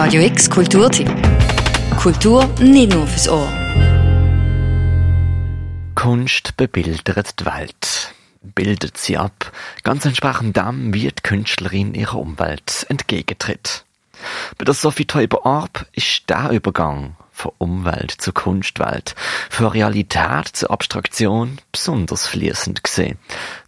[0.00, 1.10] Radio X Kulturtipp.
[1.96, 3.52] Kultur nicht nur fürs Ohr.
[5.96, 9.50] Kunst bebildert die Welt, bildet sie ab,
[9.82, 13.84] ganz entsprechend dem, wie die Künstlerin ihrer Umwelt entgegentritt.
[14.56, 19.16] Bei der Sophie Teuber-Arp ist der Übergang von Umwelt zur Kunstwelt,
[19.50, 23.18] von Realität zur Abstraktion besonders fließend gesehen.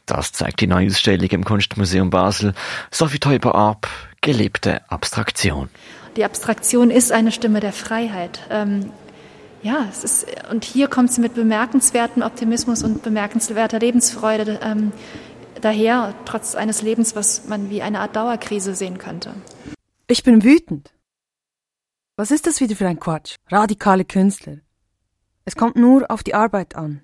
[0.06, 2.54] Das zeigt die neue Ausstellung im Kunstmuseum Basel.
[2.92, 3.88] Sophie Teuber-Arp,
[4.20, 5.68] gelebte Abstraktion.
[6.16, 8.40] Die Abstraktion ist eine Stimme der Freiheit.
[8.50, 8.92] Ähm,
[9.62, 14.92] ja, es ist, und hier kommt sie mit bemerkenswertem Optimismus und bemerkenswerter Lebensfreude ähm,
[15.60, 19.34] daher, trotz eines Lebens, was man wie eine Art Dauerkrise sehen könnte.
[20.06, 20.92] Ich bin wütend.
[22.16, 23.36] Was ist das wieder für ein Quatsch?
[23.48, 24.58] Radikale Künstler.
[25.44, 27.02] Es kommt nur auf die Arbeit an.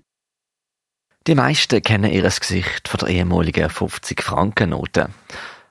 [1.25, 5.09] Die meisten kennen ihr Gesicht von der ehemaligen 50-Franken-Note.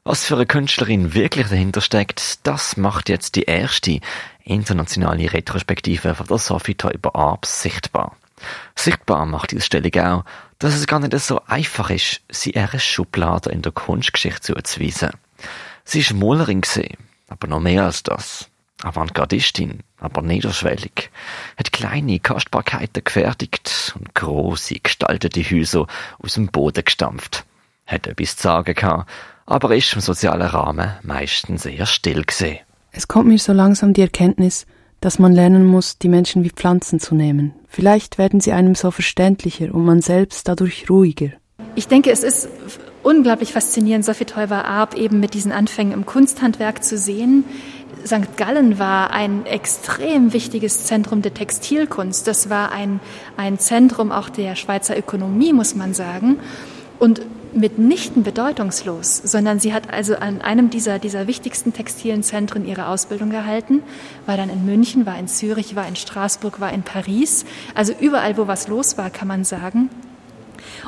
[0.09, 3.99] Was für eine Künstlerin wirklich dahinter steckt, das macht jetzt die erste
[4.45, 8.15] internationale Retrospektive von der Sophie Teuber Arps sichtbar.
[8.77, 10.25] Sichtbar macht die Ausstellung auch,
[10.61, 15.11] dass es gar nicht so einfach ist, sie ihre Schublade in der Kunstgeschichte zuzuweisen.
[15.83, 16.63] Sie ist Malerin
[17.27, 18.49] aber noch mehr als das.
[18.83, 21.11] Avantgardistin, aber niederschwellig,
[21.57, 25.89] hat kleine Kostbarkeiten gefertigt und große gestaltete Häuser
[26.23, 27.45] aus dem Boden gestampft.
[27.87, 29.11] Hat etwas zu sagen gehabt,
[29.47, 32.59] aber ist im sozialen Rahmen meistens eher still gesehen.
[32.93, 34.67] Es kommt mir so langsam die Erkenntnis,
[35.01, 37.55] dass man lernen muss, die Menschen wie Pflanzen zu nehmen.
[37.69, 41.31] Vielleicht werden sie einem so verständlicher und man selbst dadurch ruhiger.
[41.75, 42.49] Ich denke, es ist
[43.03, 47.45] unglaublich faszinierend, Sophie Teuber-Arp eben mit diesen Anfängen im Kunsthandwerk zu sehen.
[48.05, 48.37] St.
[48.37, 52.27] Gallen war ein extrem wichtiges Zentrum der Textilkunst.
[52.27, 53.01] Das war ein,
[53.37, 56.39] ein Zentrum auch der Schweizer Ökonomie, muss man sagen.
[56.99, 57.21] Und
[57.57, 63.31] mitnichten bedeutungslos, sondern sie hat also an einem dieser, dieser wichtigsten textilen Zentren ihre Ausbildung
[63.31, 63.83] gehalten,
[64.27, 68.37] war dann in München, war in Zürich, war in Straßburg, war in Paris, also überall,
[68.37, 69.91] wo was los war, kann man sagen.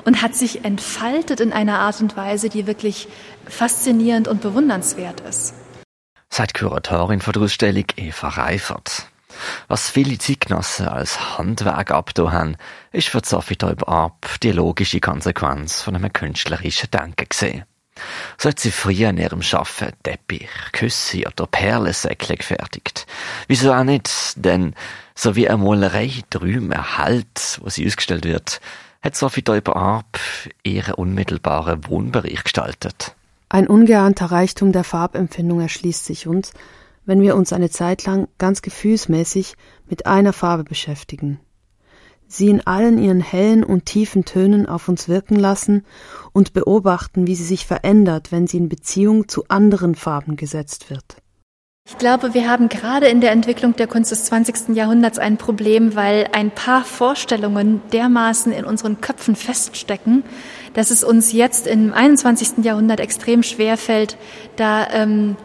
[0.04, 3.08] Und hat sich entfaltet in einer Art und Weise, die wirklich
[3.46, 5.54] faszinierend und bewundernswert ist.
[6.30, 9.08] Seit Kuratorin Ausstellung Eva Reifert.
[9.68, 12.56] Was viele Zeitgenossen als Handwerk abgetan haben,
[12.92, 17.64] ist für Sophie Täuber ab die logische Konsequenz von einem künstlerischen Denken gesehen.
[18.36, 23.06] So hat sie früher in ihrem Schaffen Teppich, Küsse oder Perlensäckle gefertigt.
[23.48, 24.10] Wieso auch nicht?
[24.36, 24.74] Denn
[25.14, 28.60] so wie eine Malerei Träume erhält, wo sie ausgestellt wird,
[29.02, 30.18] hat Sophie Täuber ab
[30.62, 33.14] ihren unmittelbaren Wohnbereich gestaltet.
[33.48, 36.52] Ein ungeahnter Reichtum der Farbempfindung erschließt sich uns,
[37.08, 39.54] wenn wir uns eine Zeit lang ganz gefühlsmäßig
[39.88, 41.40] mit einer Farbe beschäftigen,
[42.26, 45.86] sie in allen ihren hellen und tiefen Tönen auf uns wirken lassen
[46.32, 51.16] und beobachten, wie sie sich verändert, wenn sie in Beziehung zu anderen Farben gesetzt wird.
[51.88, 54.76] Ich glaube, wir haben gerade in der Entwicklung der Kunst des 20.
[54.76, 60.24] Jahrhunderts ein Problem, weil ein paar Vorstellungen dermaßen in unseren Köpfen feststecken,
[60.74, 62.62] dass es uns jetzt im 21.
[62.62, 64.18] Jahrhundert extrem schwer fällt,
[64.56, 65.36] da ähm,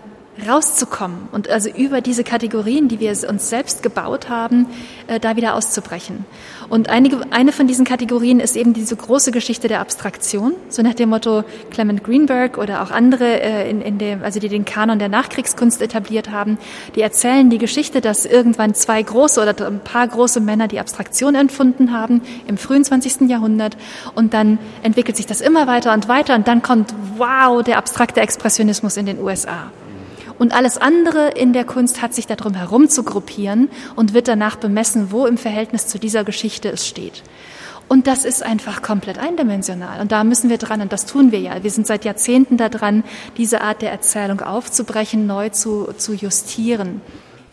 [0.47, 4.65] rauszukommen und also über diese Kategorien, die wir uns selbst gebaut haben,
[5.07, 6.25] äh, da wieder auszubrechen.
[6.69, 10.95] Und einige, eine von diesen Kategorien ist eben diese große Geschichte der Abstraktion, so nach
[10.95, 14.97] dem Motto Clement Greenberg oder auch andere, äh, in, in dem, also die den Kanon
[14.97, 16.57] der Nachkriegskunst etabliert haben,
[16.95, 21.35] die erzählen die Geschichte, dass irgendwann zwei große oder ein paar große Männer die Abstraktion
[21.35, 23.29] entfunden haben im frühen 20.
[23.29, 23.77] Jahrhundert
[24.15, 28.21] und dann entwickelt sich das immer weiter und weiter und dann kommt, wow, der abstrakte
[28.21, 29.71] Expressionismus in den USA.
[30.39, 34.55] Und alles andere in der Kunst hat sich darum herum zu gruppieren und wird danach
[34.55, 37.23] bemessen, wo im Verhältnis zu dieser Geschichte es steht.
[37.87, 40.01] Und das ist einfach komplett eindimensional.
[40.01, 41.63] Und da müssen wir dran, und das tun wir ja.
[41.63, 43.03] Wir sind seit Jahrzehnten daran,
[43.37, 47.01] diese Art der Erzählung aufzubrechen, neu zu, zu justieren.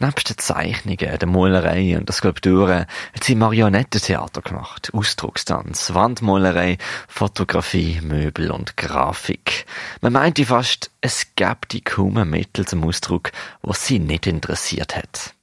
[0.03, 8.01] Nebst den Zeichnungen, der Malerei und der Skulpturen hat sie Marionettentheater gemacht, Ausdruckstanz, Wandmalerei, Fotografie,
[8.01, 9.67] Möbel und Grafik.
[10.01, 15.35] Man meinte fast, es gäbe die kaum Mittel zum Ausdruck, was sie nicht interessiert hat.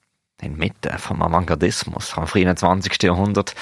[0.41, 3.03] Inmitten vom Avantgardismus vom frühen 20.
[3.03, 3.53] Jahrhundert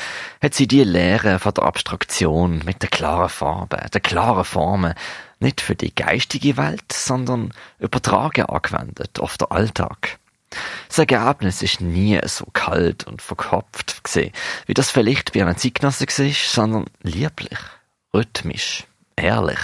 [0.42, 4.94] hat sie die Lehre von der Abstraktion mit der klaren Farbe, der klaren Formen
[5.42, 10.19] nicht für die geistige Welt, sondern übertragen angewendet auf den Alltag.
[10.88, 14.31] Das Ergebnis ist nie so kalt und verkopft gesehen,
[14.66, 17.60] wie das vielleicht bei einem Zeitgenossen war, sondern lieblich,
[18.13, 18.84] rhythmisch,
[19.16, 19.60] ehrlich.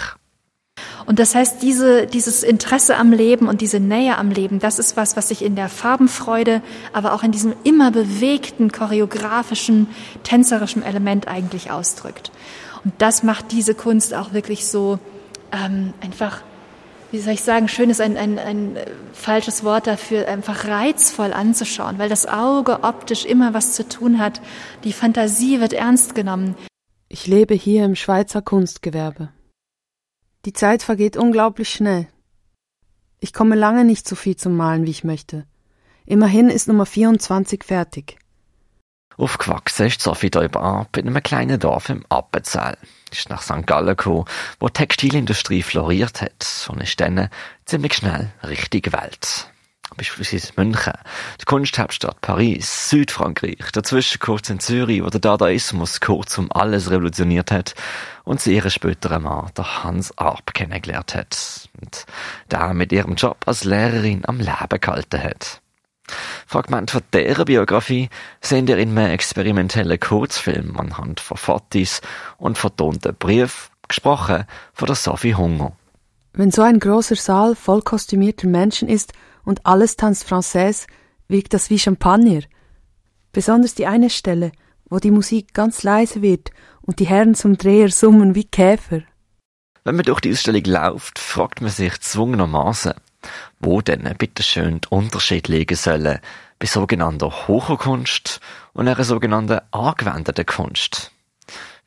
[1.05, 4.97] Und das heißt, diese, dieses Interesse am Leben und diese Nähe am Leben, das ist
[4.97, 6.61] was, was sich in der Farbenfreude,
[6.93, 9.88] aber auch in diesem immer bewegten, choreografischen,
[10.23, 12.31] tänzerischen Element eigentlich ausdrückt.
[12.83, 14.99] Und das macht diese Kunst auch wirklich so
[15.51, 16.41] ähm, einfach
[17.11, 18.77] wie soll ich sagen, schön ist ein, ein, ein
[19.11, 24.41] falsches Wort dafür, einfach reizvoll anzuschauen, weil das Auge optisch immer was zu tun hat.
[24.85, 26.55] Die Fantasie wird ernst genommen.
[27.09, 29.29] Ich lebe hier im Schweizer Kunstgewerbe.
[30.45, 32.07] Die Zeit vergeht unglaublich schnell.
[33.19, 35.45] Ich komme lange nicht so viel zum Malen, wie ich möchte.
[36.05, 38.17] Immerhin ist Nummer 24 fertig.
[39.21, 42.75] Aufgewachsen ist Sophie Däuber in einem kleinen Dorf im Appenzell.
[43.12, 43.68] Ist nach St.
[43.68, 44.25] Gallen gekommen,
[44.59, 47.29] wo die Textilindustrie floriert hat und ist dann
[47.65, 49.47] ziemlich schnell richtig Welt.
[49.95, 50.94] Beispielsweise München,
[51.39, 57.51] die Kunsthauptstadt Paris, Südfrankreich, dazwischen kurz in Zürich, wo der Dadaismus kurz um alles revolutioniert
[57.51, 57.75] hat
[58.24, 62.07] und sie ihren späteren Mann, der Hans Arp, kennengelernt hat und
[62.50, 65.60] der mit ihrem Job als Lehrerin am Leben gehalten hat.
[66.47, 68.09] Fragment von deren Biografie
[68.41, 72.01] sehen ihr in einem experimentellen Kurzfilm anhand von Fotos
[72.37, 75.73] und vertonten Briefen, gesprochen von der Sophie Hunger.
[76.33, 79.13] Wenn so ein großer Saal voll kostümierter Menschen ist
[79.43, 80.87] und alles tanzt Française,
[81.27, 82.41] wirkt das wie Champagner.
[83.33, 84.51] Besonders die eine Stelle,
[84.89, 89.01] wo die Musik ganz leise wird und die Herren zum Dreher summen wie Käfer.
[89.83, 92.93] Wenn man durch die Ausstellung läuft, fragt man sich zwungenermaßen,
[93.59, 96.19] wo denn bitteschön die Unterschied liegen sollen
[96.59, 98.39] bei sogenannter hoher Kunst
[98.73, 101.12] und einer sogenannten angewendeten Kunst.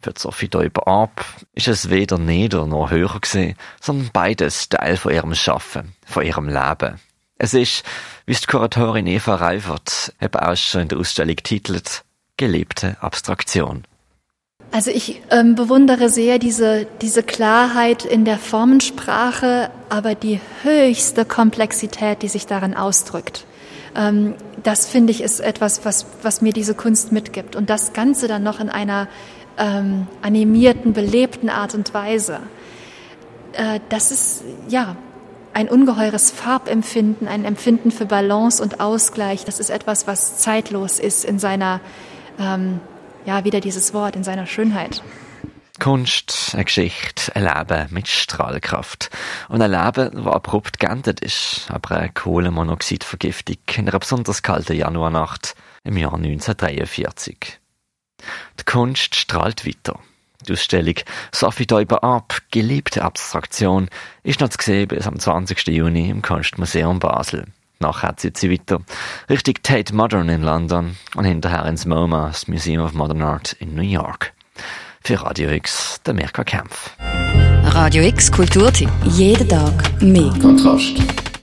[0.01, 5.13] Für Sophie Däuber ab ist es weder nieder noch höher gewesen, sondern beides Teil von
[5.15, 7.01] ihrem Schaffen, von ihrem Leben.
[7.39, 7.85] Es ist,
[8.27, 12.05] wie es die Kuratorin Eva Reifert eben auch schon in der Ausstellung titelt,
[12.37, 13.87] gelebte Abstraktion.
[14.75, 22.23] Also ich ähm, bewundere sehr diese, diese Klarheit in der Formensprache, aber die höchste Komplexität,
[22.23, 23.47] die sich darin ausdrückt.
[23.95, 24.35] Ähm,
[24.65, 27.55] das finde ich ist etwas, was, was mir diese Kunst mitgibt.
[27.55, 29.07] Und das Ganze dann noch in einer
[29.59, 32.41] ähm, animierten, belebten Art und Weise.
[33.53, 34.97] Äh, das ist, ja,
[35.53, 39.45] ein ungeheures Farbempfinden, ein Empfinden für Balance und Ausgleich.
[39.45, 41.81] Das ist etwas, was zeitlos ist in seiner
[42.41, 42.81] ähm,
[43.25, 45.03] ja, wieder dieses Wort in seiner Schönheit.
[45.81, 49.11] Kunst, eine Geschichte, ein Leben mit Strahlkraft.
[49.49, 55.57] Und ein Leben, das abrupt geendet ist, aber eine Kohlenmonoxidvergiftung in einer besonders kalten Januarnacht
[55.83, 57.59] im Jahr 1943.
[58.61, 59.99] Die Kunst strahlt weiter.
[60.47, 60.95] Die Ausstellung
[61.33, 63.89] Sophie Däuber ab, geliebte Abstraktion,
[64.23, 65.67] ist noch zu sehen bis am 20.
[65.69, 67.47] Juni im Kunstmuseum Basel.
[67.81, 68.81] Nachher zieht sie weiter
[69.29, 73.75] Richtung Tate Modern in London und hinterher ins MoMA, das Museum of Modern Art in
[73.75, 74.33] New York.
[75.03, 76.91] Für Radio X, der Mirka Kempf.
[77.65, 78.91] Radio X Kulturtipp.
[79.05, 80.33] Jeden Tag mehr.
[80.41, 81.24] Kontrast.